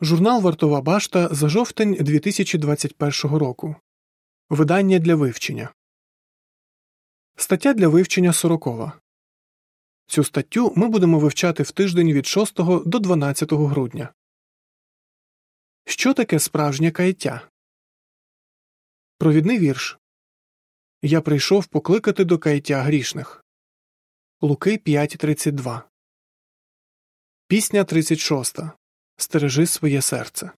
[0.00, 3.76] Журнал Вартова Башта за жовтень 2021 року.
[4.48, 5.74] Видання для вивчення.
[7.36, 9.00] Стаття для вивчення сорокова.
[10.06, 12.56] Цю статтю ми будемо вивчати в тиждень від 6
[12.86, 14.14] до 12 грудня.
[15.84, 17.50] Що таке справжнє каяття?
[19.18, 19.98] Провідний вірш.
[21.02, 23.44] Я прийшов покликати до каяття грішних.
[24.40, 25.82] Луки 5.32.
[27.46, 28.58] Пісня 36.
[29.20, 30.50] Стережи своє серце.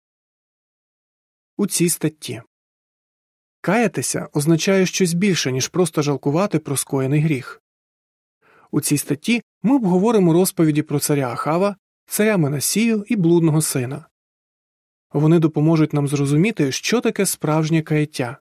[1.57, 2.43] У цій статті
[3.61, 7.63] Каятися означає щось більше, ніж просто жалкувати про скоєний гріх.
[8.71, 14.07] У цій статті ми обговоримо розповіді про царя Ахава, царя Менасію і блудного сина.
[15.13, 18.39] Вони допоможуть нам зрозуміти, що таке справжнє каяття.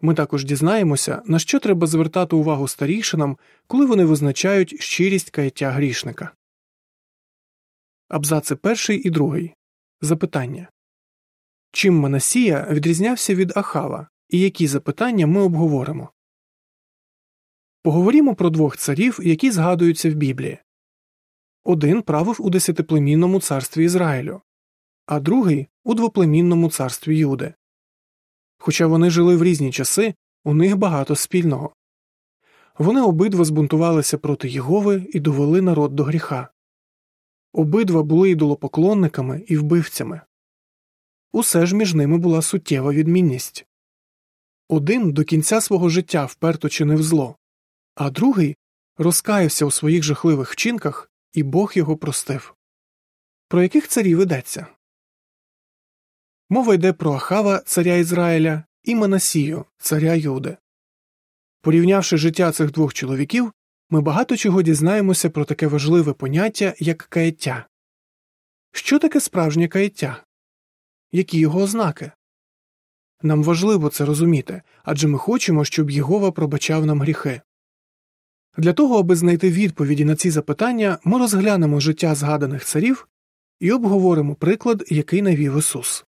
[0.00, 6.32] Ми також дізнаємося, на що треба звертати увагу старішинам, коли вони визначають щирість каяття грішника.
[8.08, 9.54] Абзаци перший і другий.
[10.00, 10.68] Запитання
[11.72, 16.10] Чим Манасія відрізнявся від Ахава, і які запитання ми обговоримо?
[17.82, 20.58] Поговоримо про двох царів, які згадуються в Біблії.
[21.64, 24.42] Один правив у десятиплемінному царстві Ізраїлю,
[25.06, 27.54] а другий у двоплемінному царстві Юди.
[28.58, 30.14] Хоча вони жили в різні часи,
[30.44, 31.74] у них багато спільного.
[32.78, 36.48] Вони обидва збунтувалися проти Єгови і довели народ до гріха.
[37.56, 40.20] Обидва були ідолопоклонниками і вбивцями.
[41.32, 43.66] Усе ж між ними була суттєва відмінність
[44.68, 47.36] один до кінця свого життя вперто чинив зло,
[47.94, 48.56] а другий
[48.96, 52.54] розкаявся у своїх жахливих вчинках, і Бог його простив.
[53.48, 54.66] Про яких царів йдеться?
[56.50, 60.56] Мова йде про Ахава, царя Ізраїля, і Манасію, царя Юди.
[61.60, 63.52] Порівнявши життя цих двох чоловіків,
[63.90, 67.66] ми багато чого дізнаємося про таке важливе поняття, як каяття.
[68.72, 70.24] Що таке справжнє каяття?
[71.12, 72.10] Які його ознаки?
[73.22, 77.40] Нам важливо це розуміти адже ми хочемо, щоб Єгова пробачав нам гріхи.
[78.56, 83.08] Для того, аби знайти відповіді на ці запитання, ми розглянемо життя згаданих царів
[83.60, 86.04] і обговоримо приклад, який навів Ісус.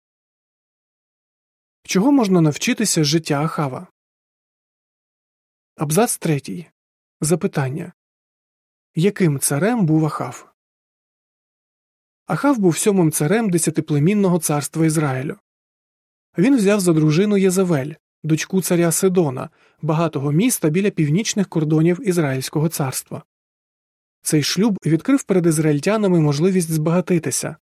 [1.83, 3.87] Чого можна навчитися життя Ахава?
[5.75, 6.67] Абзац третій.
[7.25, 7.93] Запитання
[8.95, 10.53] Яким царем був Ахав?
[12.27, 15.37] Ахав був сьомим царем десятиплемінного царства Ізраїлю.
[16.37, 17.93] Він взяв за дружину Єзавель,
[18.23, 19.49] дочку царя Сидона,
[19.81, 23.23] багатого міста біля північних кордонів Ізраїльського царства.
[24.21, 27.55] Цей шлюб відкрив перед ізраїльтянами можливість збагатитися,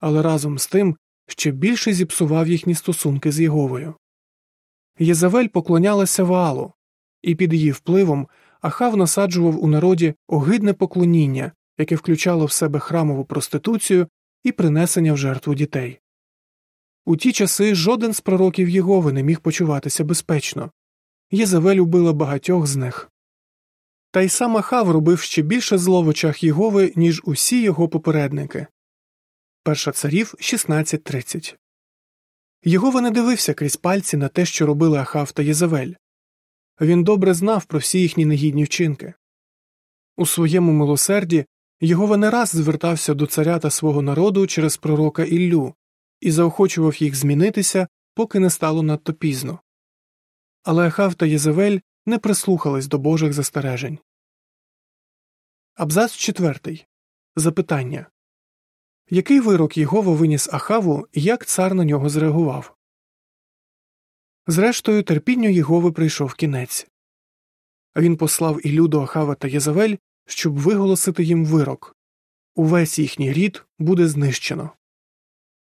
[0.00, 3.94] але разом з тим ще більше зіпсував їхні стосунки з Єговою.
[4.98, 6.72] Єзавель поклонялася Ваалу,
[7.22, 8.28] і під її впливом
[8.66, 14.08] Ахав насаджував у народі огидне поклоніння, яке включало в себе храмову проституцію
[14.42, 16.00] і принесення в жертву дітей.
[17.04, 20.70] У ті часи жоден з пророків Єгови не міг почуватися безпечно
[21.30, 23.10] Єзавель убила багатьох з них.
[24.10, 28.66] Та й сам Ахав робив ще більше зло в очах Єгови, ніж усі його попередники.
[29.62, 31.56] Перша царів 16.30
[32.64, 35.92] Єгова не дивився крізь пальці на те, що робили Ахав та Єзавель.
[36.80, 39.14] Він добре знав про всі їхні негідні вчинки.
[40.16, 41.46] У своєму милосерді
[41.80, 45.74] Єгова не раз звертався до царя та свого народу через пророка Іллю
[46.20, 49.60] і заохочував їх змінитися, поки не стало надто пізно.
[50.62, 53.98] Але Ахав та Єзавель не прислухались до Божих застережень.
[55.74, 56.86] Абзац четвертий.
[57.36, 58.06] Запитання
[59.10, 62.75] Який вирок Єгова виніс Ахаву і як цар на нього зреагував?
[64.46, 66.86] Зрештою, терпінню Єгови прийшов кінець.
[67.96, 69.96] Він послав Ілю до Ахава та Єзавель,
[70.26, 71.96] щоб виголосити їм вирок
[72.56, 74.70] увесь їхній рід буде знищено.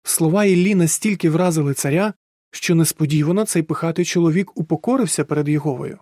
[0.03, 2.14] Слова Іллі настільки вразили царя,
[2.50, 5.98] що несподівано цей пихатий чоловік упокорився перед Єговою.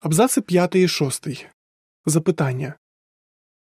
[0.00, 1.46] Абзаци 5 і 6.
[2.06, 2.74] Запитання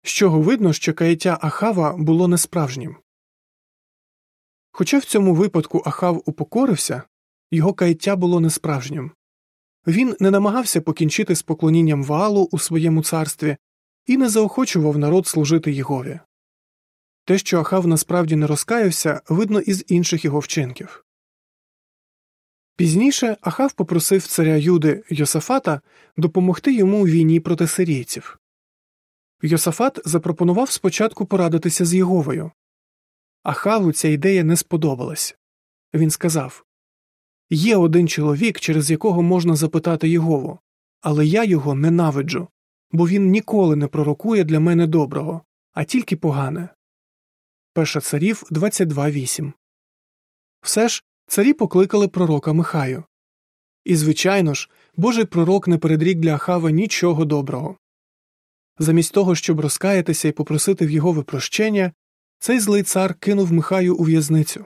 [0.04, 2.98] з чого видно, що каяття Ахава було несправжнім.
[4.72, 7.04] Хоча в цьому випадку Ахав упокорився,
[7.52, 9.12] його каяття було несправжнім.
[9.88, 13.58] Він не намагався покінчити з поклонінням Ваалу у своєму царстві
[14.06, 16.20] і не заохочував народ служити Єгові.
[17.26, 21.06] Те, що Ахав насправді не розкаявся, видно із інших його вчинків.
[22.76, 25.82] Пізніше Ахав попросив царя Юди Йосафата
[26.18, 28.40] допомогти йому у війні проти сирійців.
[29.42, 32.52] Йосафат запропонував спочатку порадитися з Єговою.
[33.44, 35.36] Ахаву ця ідея не сподобалась.
[35.94, 36.66] Він сказав
[37.54, 40.60] Є один чоловік, через якого можна запитати Єгову,
[41.02, 42.48] але я його ненавиджу,
[42.92, 45.42] бо він ніколи не пророкує для мене доброго,
[45.74, 46.70] а тільки погане.
[47.74, 49.54] Перша царів 22.8.
[50.62, 53.04] Все ж царі покликали пророка Михаю.
[53.84, 57.78] І, звичайно ж, Божий пророк не передрік для Ахава нічого доброго.
[58.80, 61.94] Замість того, щоб розкаятися і попросити в його випрощення,
[62.40, 64.66] цей злий цар кинув Михаю у в'язницю.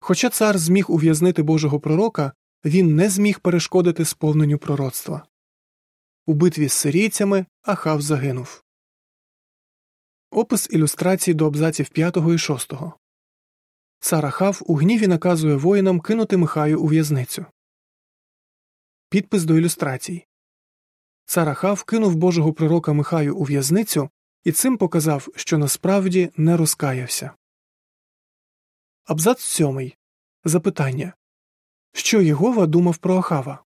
[0.00, 2.32] Хоча цар зміг ув'язнити Божого пророка,
[2.64, 5.26] він не зміг перешкодити сповненню пророцтва.
[6.26, 8.64] У битві з сирійцями Ахав загинув.
[10.30, 12.72] Опис ілюстрацій до абзаців 5 і 6.
[14.00, 17.46] Цар Ахав у гніві наказує воїнам кинути Михаю у в'язницю.
[19.08, 20.26] Підпис до ілюстрацій
[21.26, 24.10] Цар Ахав кинув Божого пророка Михаю у в'язницю
[24.44, 27.30] і цим показав, що насправді не розкаявся.
[29.10, 29.96] Абзац сьомий.
[30.44, 31.12] Запитання
[31.92, 33.64] Що Єгова думав про Ахава?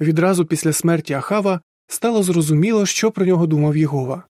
[0.00, 4.28] Відразу після смерті Ахава стало зрозуміло, що про нього думав Єгова.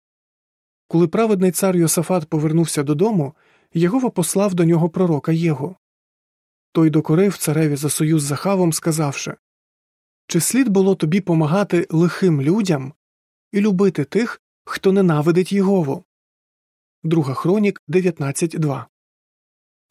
[0.87, 3.35] Коли праведний цар Йосафат повернувся додому,
[3.73, 5.75] Єгова послав до нього пророка Єгу.
[6.71, 9.35] Той докорив цареві за союз з Ахавом, сказавши
[10.27, 12.93] Чи слід було тобі помагати лихим людям
[13.51, 16.03] і любити тих, хто ненавидить Єгову?
[17.03, 18.85] Друга хронік 19.2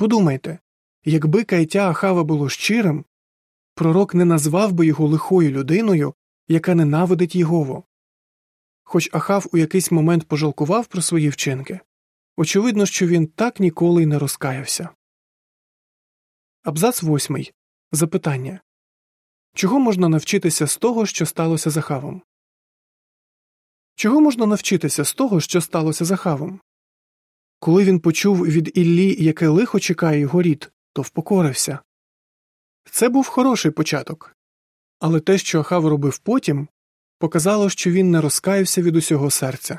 [0.01, 0.59] Подумайте
[1.05, 3.05] якби каяття Ахава було щирим,
[3.75, 6.15] пророк не назвав би його лихою людиною,
[6.49, 7.85] яка ненавидить Єгову.
[8.83, 11.81] Хоч Ахав у якийсь момент пожалкував про свої вчинки,
[12.37, 14.89] очевидно, що він так ніколи й не розкаявся.
[16.63, 17.53] Абзац восьмий.
[17.93, 18.61] Запитання
[19.55, 22.23] Чого можна навчитися з того, що сталося з Ахавом?
[23.95, 26.61] Чого можна навчитися з того, що сталося з Ахавом?
[27.61, 31.79] Коли він почув від Іллі, яке лихо чекає його рід, то впокорився.
[32.91, 34.37] Це був хороший початок.
[34.99, 36.69] Але те, що Ахав робив потім,
[37.19, 39.79] показало, що він не розкаявся від усього серця.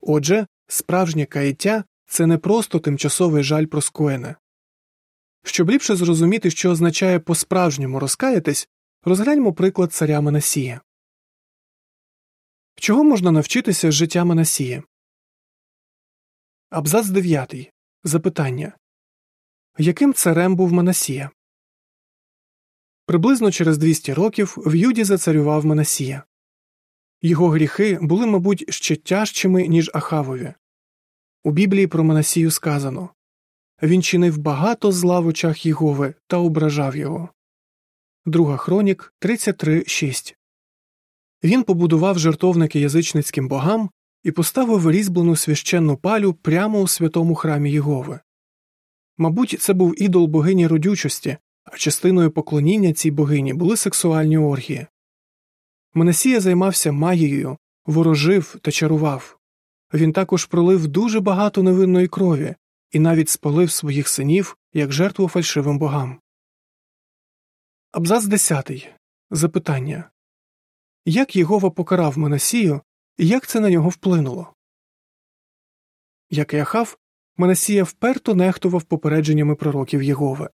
[0.00, 4.34] Отже, справжнє каяття це не просто тимчасовий жаль про скоєне.
[5.44, 8.68] Щоб ліпше зрозуміти, що означає по справжньому розкаятись,
[9.04, 10.80] розгляньмо приклад царя Манасія.
[12.76, 14.82] Чого можна навчитися з життя Манасії?
[16.74, 17.72] Абзац 9.
[18.04, 18.72] Запитання
[19.78, 21.30] Яким царем був Манасія?
[23.06, 26.22] Приблизно через 200 років в Юді зацарював Манасія.
[27.22, 30.54] Його гріхи були, мабуть, ще тяжчими, ніж Ахавові.
[31.44, 33.10] У Біблії про Манасію сказано
[33.82, 37.28] він чинив багато зла в очах Єгови та ображав його.
[38.26, 40.34] Друга хронік 33.6
[41.44, 43.90] Він побудував жертовники язичницьким богам
[44.24, 48.20] і поставив різьблену священну палю прямо у святому храмі Єгови.
[49.18, 54.86] Мабуть, це був ідол богині родючості, а частиною поклоніння цій богині були сексуальні оргії.
[55.94, 59.38] Менесія займався магією, ворожив та чарував.
[59.94, 62.54] Він також пролив дуже багато невинної крові
[62.90, 66.18] і навіть спалив своїх синів як жертву фальшивим богам.
[67.92, 68.88] Абзац 10.
[69.30, 70.10] Запитання
[71.04, 72.80] Як Єгова покарав Менесію і
[73.18, 74.54] як це на нього вплинуло?
[76.30, 76.98] Як і Ахав,
[77.36, 80.50] Менесія вперто нехтував попередженнями пророків Єгови.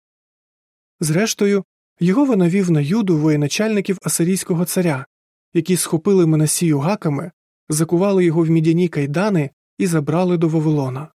[1.01, 1.65] Зрештою,
[2.01, 5.07] Єгова навів на юду воєначальників асирійського царя,
[5.55, 7.31] які схопили Менесію гаками,
[7.69, 11.09] закували його в мідяні кайдани і забрали до Вавилона.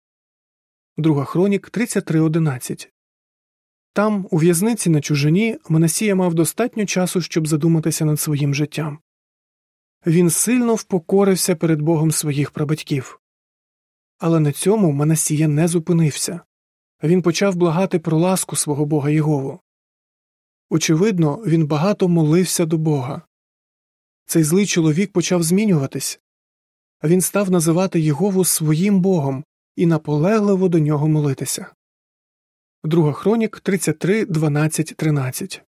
[0.96, 2.88] Друга хронік 33.11
[3.92, 8.98] Там, у в'язниці на чужині, Менесія мав достатньо часу, щоб задуматися над своїм життям.
[10.06, 13.20] Він сильно впокорився перед Богом своїх прабатьків.
[14.18, 16.40] Але на цьому Манасія не зупинився
[17.02, 19.60] він почав благати про ласку свого бога Єгову.
[20.70, 23.22] Очевидно, він багато молився до Бога.
[24.26, 26.20] Цей злий чоловік почав змінюватись
[27.04, 29.44] він став називати Єгову своїм богом
[29.76, 31.74] і наполегливо до нього молитися.
[32.84, 35.62] Друга хронік 33, 12, 13.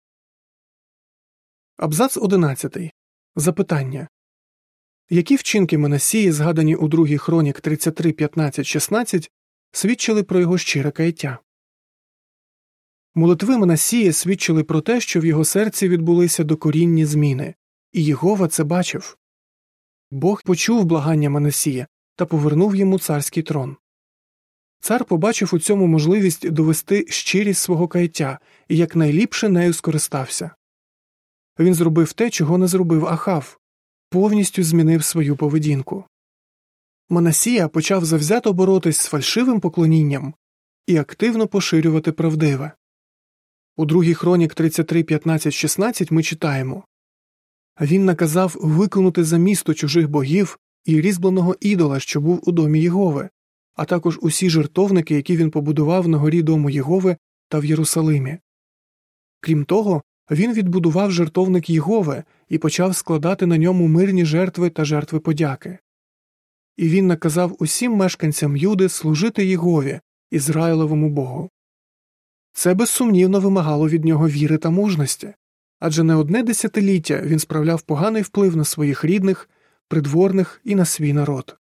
[1.77, 2.77] Абзац 11.
[3.37, 4.09] Запитання
[5.11, 9.31] Які вчинки Манасії, згадані у другій хронік 33, 15, 16,
[9.73, 11.39] свідчили про його щире каяття?
[13.15, 17.55] Молитви Манасії свідчили про те, що в його серці відбулися докорінні зміни,
[17.93, 19.19] і Єгова це бачив.
[20.11, 23.77] Бог почув благання Манасія та повернув йому царський трон.
[24.81, 30.51] Цар побачив у цьому можливість довести щирість свого каяття і якнайліпше нею скористався.
[31.59, 33.59] Він зробив те, чого не зробив Ахав,
[34.15, 36.05] повністю змінив свою поведінку.
[37.09, 40.35] Манасія почав завзято боротись з фальшивим поклонінням
[40.87, 42.73] і активно поширювати правдиве.
[43.77, 46.85] У другій хронік 33, 15, 16 ми читаємо
[47.81, 53.29] він наказав виконати за місто чужих богів і різьбленого ідола, що був у домі Єгови,
[53.75, 57.17] а також усі жертовники, які він побудував на горі дому Єгови
[57.49, 58.39] та в Єрусалимі.
[59.41, 65.21] Крім того, він відбудував жертовник Єгови і почав складати на ньому мирні жертви та жертви
[65.21, 65.79] подяки.
[66.77, 71.51] І він наказав усім мешканцям Юди служити Єгові, Ізраїловому Богу.
[72.53, 75.35] Це безсумнівно вимагало від нього віри та мужності
[75.79, 79.51] адже не одне десятиліття він справляв поганий вплив на своїх рідних,
[79.89, 81.57] придворних і на свій народ.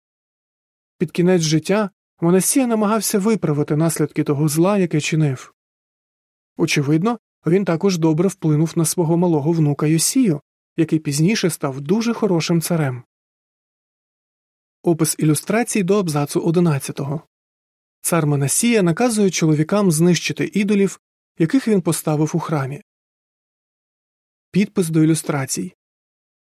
[0.99, 5.55] Під кінець життя Монасія намагався виправити наслідки того зла, яке чинив.
[6.57, 10.41] Очевидно, він також добре вплинув на свого малого внука Йосію,
[10.77, 13.03] який пізніше став дуже хорошим царем.
[14.83, 17.01] Опис ілюстрацій до абзацу 11.
[18.01, 21.01] Цар Манасія наказує чоловікам знищити ідолів,
[21.39, 22.83] яких він поставив у храмі.
[24.51, 25.75] Підпис до ілюстрацій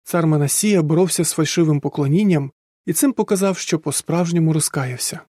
[0.03, 2.53] Цар Манасія боровся з фальшивим поклонінням
[2.87, 5.21] і цим показав, що по справжньому розкаявся.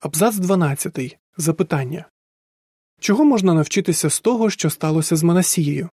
[0.00, 1.18] Абзац 12.
[1.36, 2.10] Запитання
[3.00, 5.90] Чого можна навчитися з того, що сталося з Манасією?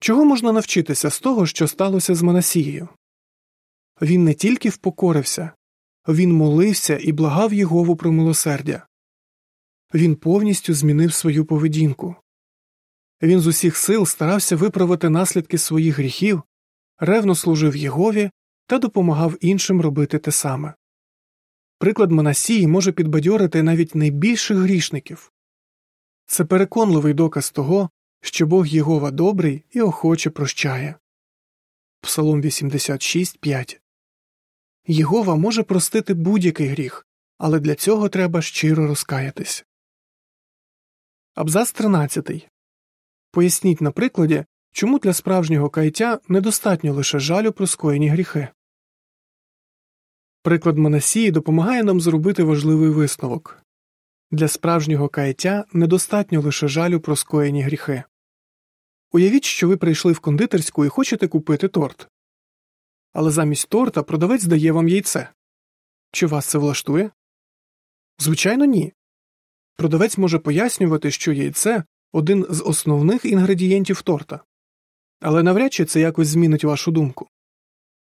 [0.00, 2.88] Чого можна навчитися з того, що сталося з Манасією?
[4.02, 5.50] Він не тільки впокорився,
[6.08, 8.86] він молився і благав Єгову про милосердя.
[9.94, 12.16] Він повністю змінив свою поведінку.
[13.22, 16.42] Він з усіх сил старався виправити наслідки своїх гріхів,
[16.98, 18.30] ревно служив Єгові
[18.66, 20.74] та допомагав іншим робити те саме.
[21.78, 25.32] Приклад Манасії може підбадьорити навіть найбільших грішників.
[26.26, 30.94] Це переконливий доказ того, що Бог Єгова добрий і охоче прощає.
[32.00, 33.78] Псалом 86.5
[34.86, 37.06] Єгова може простити будь-який гріх,
[37.38, 39.64] але для цього треба щиро розкаятись.
[41.34, 42.48] Абзац 13.
[43.30, 48.48] Поясніть на прикладі, чому для справжнього каяття недостатньо лише жалю про скоєні гріхи.
[50.42, 53.62] Приклад Манасії допомагає нам зробити важливий висновок
[54.30, 58.02] для справжнього каяття недостатньо лише жалю про скоєні гріхи.
[59.12, 62.08] Уявіть, що ви прийшли в кондитерську і хочете купити торт.
[63.12, 65.28] Але замість торта продавець дає вам яйце.
[66.12, 67.10] Чи вас це влаштує?
[68.18, 68.92] Звичайно, ні.
[69.76, 74.40] Продавець може пояснювати, що яйце один з основних інгредієнтів торта,
[75.20, 77.28] але навряд чи це якось змінить вашу думку.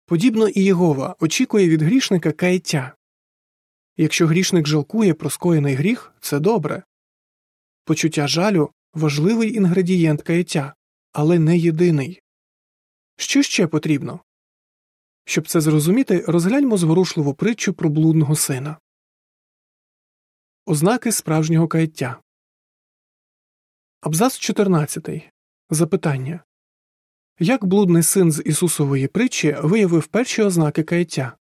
[0.06, 2.94] Подібно і Єгова очікує від грішника каяття.
[3.96, 6.82] Якщо грішник жалкує про скоєний гріх, це добре.
[7.84, 10.74] Почуття жалю важливий інгредієнт каяття,
[11.12, 12.22] але не єдиний.
[13.16, 14.20] Що ще потрібно?
[15.24, 18.76] Щоб це зрозуміти, розгляньмо зворушливу притчу про блудного сина.
[20.66, 22.20] Ознаки справжнього каяття.
[24.00, 25.30] Абзац 14.
[25.70, 26.44] Запитання
[27.38, 31.36] Як блудний син з Ісусової притчі виявив перші ознаки каяття?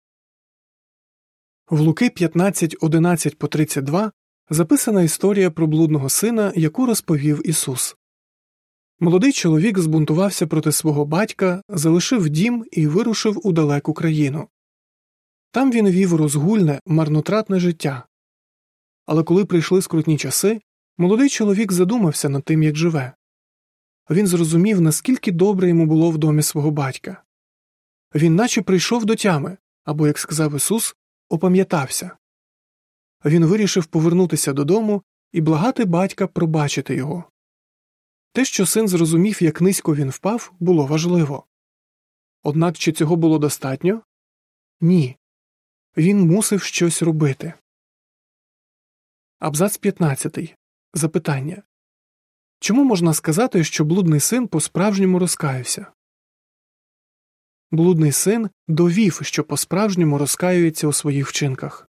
[1.69, 4.11] В Луки 15, 11 по 32
[4.49, 7.97] записана історія про блудного сина, яку розповів Ісус.
[8.99, 14.47] Молодий чоловік збунтувався проти свого батька, залишив дім і вирушив у далеку країну.
[15.51, 18.07] Там він вів розгульне, марнотратне життя.
[19.05, 20.61] Але коли прийшли скрутні часи,
[20.97, 23.13] молодий чоловік задумався над тим, як живе.
[24.09, 27.23] Він зрозумів, наскільки добре йому було в домі свого батька.
[28.15, 30.95] Він наче прийшов до тями або, як сказав Ісус,
[31.29, 32.11] опам'ятався.
[33.25, 37.23] Він вирішив повернутися додому і благати батька пробачити його.
[38.35, 41.45] Те, що син зрозумів, як низько він впав, було важливо.
[42.43, 44.01] Однак чи цього було достатньо?
[44.81, 45.17] Ні.
[45.97, 47.53] Він мусив щось робити.
[49.39, 50.55] Абзац 15.
[50.93, 51.63] Запитання
[52.59, 55.87] Чому можна сказати, що блудний син по справжньому розкаявся?
[57.71, 61.89] Блудний син довів, що по справжньому розкаюється у своїх вчинках.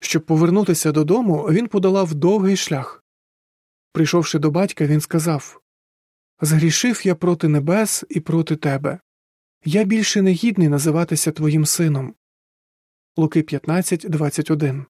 [0.00, 3.04] Щоб повернутися додому, він подолав довгий шлях.
[3.98, 5.60] Прийшовши до батька, він сказав
[6.40, 9.00] Згрішив я проти небес і проти тебе.
[9.64, 12.14] Я більше не гідний називатися твоїм сином.
[13.16, 14.86] Луки 15, 21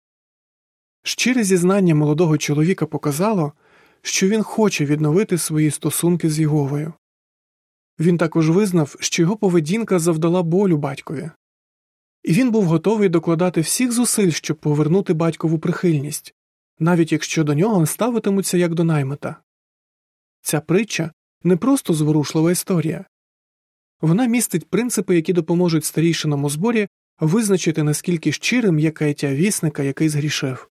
[1.02, 3.52] Щире зізнання молодого чоловіка показало,
[4.02, 6.92] що він хоче відновити свої стосунки з Єговою.
[7.98, 11.30] Він також визнав, що його поведінка завдала болю батькові,
[12.22, 16.34] і він був готовий докладати всіх зусиль, щоб повернути батькову прихильність,
[16.78, 19.36] навіть якщо до нього ставитимуться як до наймита.
[20.42, 23.04] Ця притча не просто зворушлива історія
[24.00, 26.88] вона містить принципи, які допоможуть старійшинам у зборі
[27.20, 30.70] визначити, наскільки щирим є каяття вісника, який згрішив.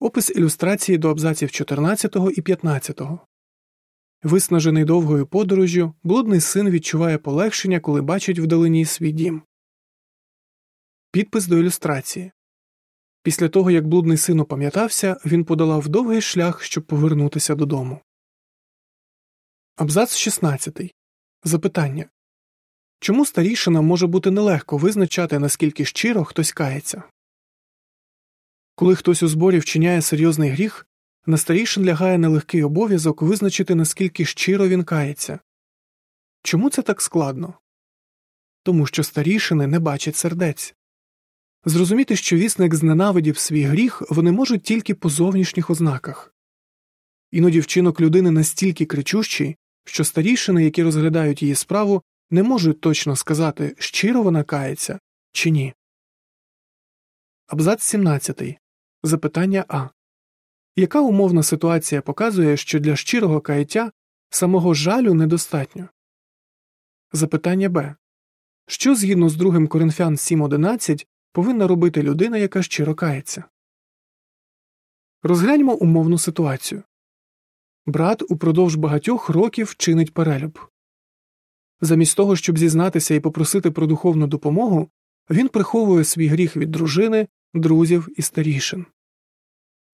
[0.00, 3.00] Опис ілюстрації до абзаців 14 і 15.
[4.22, 9.42] Виснажений довгою подорожжю, блудний син відчуває полегшення, коли бачить вдалині свій дім.
[11.12, 12.32] Підпис до ілюстрації.
[13.22, 18.00] Після того, як блудний син опам'ятався, він подолав довгий шлях, щоб повернутися додому.
[19.76, 20.94] Абзац 16.
[21.44, 22.08] Запитання
[23.00, 27.02] Чому старішина може бути нелегко визначати, наскільки щиро хтось кається?
[28.74, 30.86] Коли хтось у зборі вчиняє серйозний гріх,
[31.26, 35.38] на старішин лягає нелегкий обов'язок визначити, наскільки щиро він кається.
[36.42, 37.54] Чому це так складно?
[38.62, 40.74] Тому що старішини не бачать сердець.
[41.64, 46.34] Зрозуміти, що вісник зненавидів свій гріх, вони можуть тільки по зовнішніх ознаках.
[47.30, 53.74] Іноді вчинок людини настільки кричущий, що старішини, які розглядають її справу, не можуть точно сказати,
[53.78, 54.98] щиро вона кається
[55.32, 55.74] чи ні.
[57.46, 58.42] Абзац 17.
[59.02, 59.88] Запитання А.
[60.76, 63.92] Яка умовна ситуація показує, що для щирого каяття
[64.30, 65.88] самого жалю недостатньо?
[67.12, 67.94] Запитання Б.
[68.66, 73.44] Що згідно з 2 Коринфян 7.11 повинна робити людина, яка щиро кається?
[75.22, 76.82] Розгляньмо умовну ситуацію.
[77.86, 80.58] Брат упродовж багатьох років чинить перелюб.
[81.80, 84.90] Замість того, щоб зізнатися і попросити про духовну допомогу,
[85.30, 88.86] він приховує свій гріх від дружини, друзів і старішин.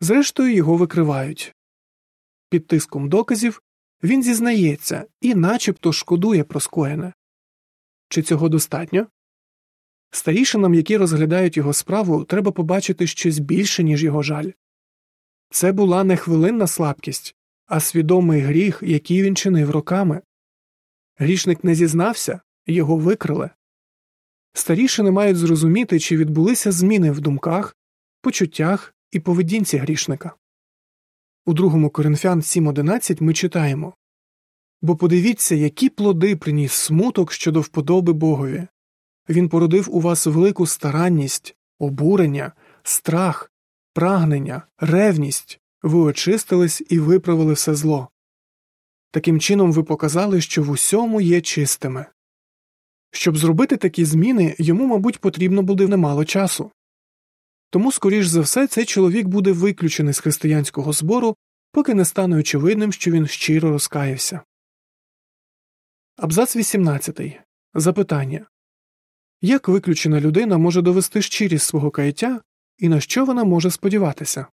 [0.00, 1.55] Зрештою, його викривають.
[2.49, 3.62] Під тиском доказів
[4.02, 7.12] він зізнається і начебто шкодує про скоєне.
[8.09, 9.07] Чи цього достатньо?
[10.11, 14.51] Старішинам, які розглядають його справу, треба побачити щось більше, ніж його жаль.
[15.51, 17.37] Це була не хвилинна слабкість,
[17.67, 20.23] а свідомий гріх, який він чинив роками.
[21.17, 23.51] Грішник не зізнався, його викрили.
[24.53, 27.77] Старішини мають зрозуміти, чи відбулися зміни в думках,
[28.21, 30.33] почуттях і поведінці грішника.
[31.47, 33.95] У другому Коринфян 7.11 ми читаємо
[34.83, 38.67] Бо подивіться, які плоди приніс смуток щодо вподоби Богові.
[39.28, 42.52] Він породив у вас велику старанність, обурення,
[42.83, 43.52] страх,
[43.92, 48.08] прагнення, ревність, ви очистились і виправили все зло.
[49.10, 52.06] Таким чином ви показали, що в усьому є чистими.
[53.10, 56.71] Щоб зробити такі зміни, йому, мабуть, потрібно буде немало часу.
[57.71, 61.36] Тому, скоріш за все, цей чоловік буде виключений з християнського збору,
[61.73, 64.41] поки не стане очевидним, що він щиро розкаявся.
[66.17, 67.21] Абзац 18.
[67.75, 68.47] Запитання
[69.41, 72.41] Як виключена людина може довести щирість свого каяття
[72.79, 74.47] і на що вона може сподіватися?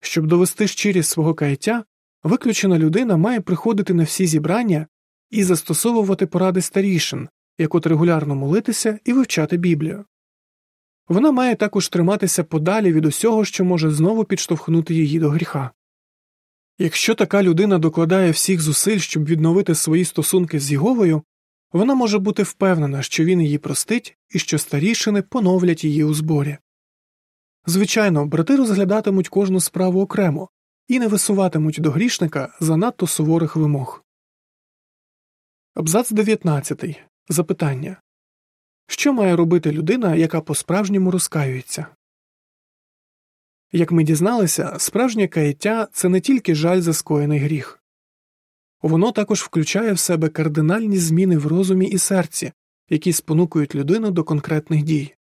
[0.00, 1.84] Щоб довести щирість свого каяття,
[2.22, 4.86] виключена людина має приходити на всі зібрання
[5.30, 10.04] і застосовувати поради старішин, як от регулярно молитися і вивчати Біблію.
[11.08, 15.70] Вона має також триматися подалі від усього, що може знову підштовхнути її до гріха.
[16.78, 21.22] Якщо така людина докладає всіх зусиль, щоб відновити свої стосунки з Єговою,
[21.72, 26.58] вона може бути впевнена, що він її простить і що старішини поновлять її у зборі.
[27.66, 30.48] Звичайно, брати розглядатимуть кожну справу окремо
[30.88, 34.04] і не висуватимуть до грішника занадто суворих вимог.
[35.74, 37.00] Абзац 19.
[37.28, 38.00] Запитання
[38.86, 41.86] Що має робити людина, яка по справжньому розкаюється?
[43.72, 47.79] Як ми дізналися, справжнє каяття це не тільки жаль за скоєний гріх,
[48.88, 52.52] воно також включає в себе кардинальні зміни в розумі і серці,
[52.88, 55.14] які спонукують людину до конкретних дій.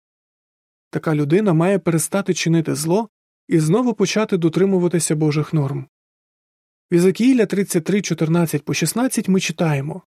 [0.91, 3.09] Така людина має перестати чинити зло
[3.49, 5.87] і знову почати дотримуватися Божих норм.
[6.91, 10.03] В Ізакіїля 33, 14 по 16 ми читаємо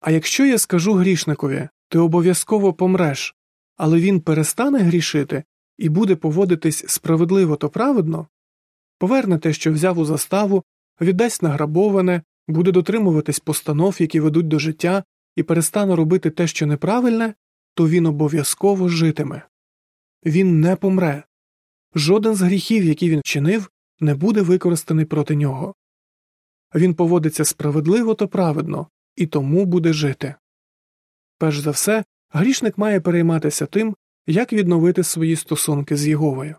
[0.00, 3.36] А якщо я скажу грішникові, ти обов'язково помреш,
[3.76, 5.44] але він перестане грішити
[5.78, 8.28] і буде поводитись справедливо то праведно,
[8.98, 10.64] поверне те, що взяв у заставу,
[11.00, 15.04] віддасть награбоване, буде дотримуватись постанов, які ведуть до життя,
[15.36, 17.34] і перестане робити те, що неправильне,
[17.74, 19.42] то він обов'язково житиме.
[20.24, 21.24] Він не помре.
[21.94, 25.74] Жоден з гріхів, які він вчинив, не буде використаний проти нього.
[26.74, 30.34] Він поводиться справедливо та праведно і тому буде жити.
[31.38, 36.56] Перш за все, грішник має перейматися тим, як відновити свої стосунки з Єговою.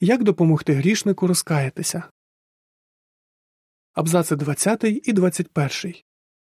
[0.00, 2.10] Як допомогти грішнику розкаятися?
[3.96, 5.94] Абзаци 20 і 21.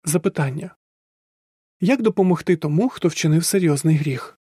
[0.04, 0.76] Запитання
[1.80, 4.38] Як допомогти тому, хто вчинив серйозний гріх?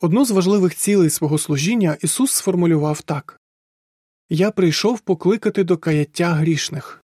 [0.00, 3.40] Одну з важливих цілей свого служіння Ісус сформулював так
[4.28, 7.04] Я прийшов покликати до каяття грішних.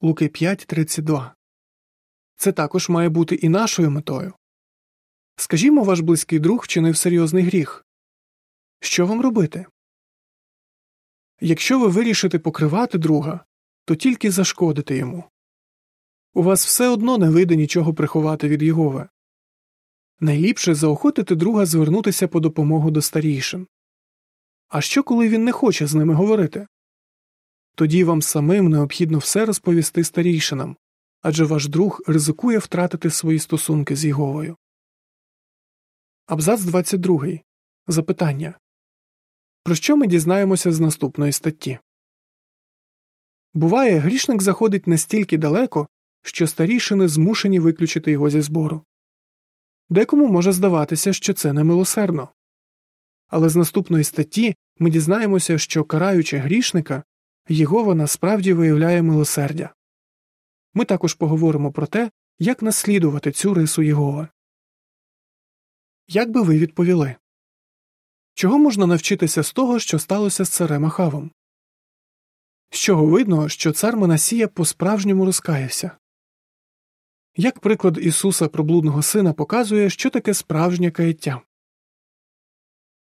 [0.00, 1.30] Луки 5.32.
[2.36, 4.34] Це також має бути і нашою метою.
[5.36, 7.84] Скажімо, ваш близький друг вчинив серйозний гріх.
[8.80, 9.66] Що вам робити?
[11.40, 13.44] Якщо ви вирішите покривати друга,
[13.84, 15.24] то тільки зашкодите йому.
[16.34, 19.08] У вас все одно не вийде нічого приховати від Єгови.
[20.20, 23.66] Найліпше заохотити друга звернутися по допомогу до старійшин.
[24.68, 26.66] А що, коли він не хоче з ними говорити?
[27.74, 30.76] Тоді вам самим необхідно все розповісти старійшинам,
[31.22, 34.56] адже ваш друг ризикує втратити свої стосунки з Єговою.
[36.26, 37.26] Абзац 22.
[37.86, 38.58] Запитання
[39.64, 41.78] Про що ми дізнаємося з наступної статті?
[43.54, 45.88] Буває, грішник заходить настільки далеко,
[46.22, 48.84] що старішини змушені виключити його зі збору.
[49.88, 52.28] Декому може здаватися, що це немилосердно.
[53.28, 57.02] Але з наступної статті ми дізнаємося, що караючи грішника,
[57.48, 59.74] Єгова насправді виявляє милосердя.
[60.74, 64.28] Ми також поговоримо про те, як наслідувати цю рису Єгова.
[66.08, 67.16] Як би ви відповіли?
[68.34, 71.30] Чого можна навчитися з того, що сталося з царем Ахавом?
[72.70, 75.90] З чого видно, що цар Манасія по справжньому розкаявся?
[77.36, 81.42] Як приклад Ісуса про блудного сина показує, що таке справжнє каяття?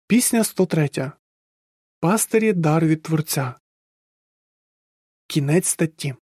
[0.07, 1.13] Пісня 103.
[2.01, 3.55] Пастирі дар від Творця.
[5.27, 6.15] Кінець статті.